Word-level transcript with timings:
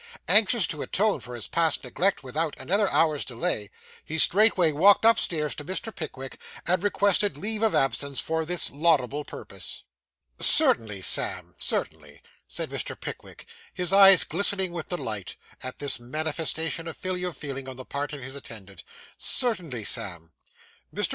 Anxious 0.27 0.65
to 0.65 0.81
atone 0.81 1.19
for 1.19 1.35
his 1.35 1.45
past 1.47 1.83
neglect 1.83 2.23
without 2.23 2.57
another 2.57 2.89
hour's 2.89 3.23
delay, 3.23 3.69
he 4.03 4.17
straightway 4.17 4.71
walked 4.71 5.05
upstairs 5.05 5.53
to 5.53 5.63
Mr. 5.63 5.95
Pickwick, 5.95 6.39
and 6.65 6.81
requested 6.81 7.37
leave 7.37 7.61
of 7.61 7.75
absence 7.75 8.19
for 8.19 8.43
this 8.43 8.71
laudable 8.71 9.23
purpose. 9.23 9.83
'Certainly, 10.39 11.03
Sam, 11.03 11.53
certainly,' 11.59 12.23
said 12.47 12.71
Mr. 12.71 12.99
Pickwick, 12.99 13.45
his 13.75 13.93
eyes 13.93 14.23
glistening 14.23 14.71
with 14.71 14.89
delight 14.89 15.35
at 15.61 15.77
this 15.77 15.99
manifestation 15.99 16.87
of 16.87 16.97
filial 16.97 17.31
feeling 17.31 17.69
on 17.69 17.75
the 17.75 17.85
part 17.85 18.11
of 18.11 18.23
his 18.23 18.35
attendant; 18.35 18.83
'certainly, 19.19 19.85
Sam.' 19.85 20.31
Mr. 20.91 21.09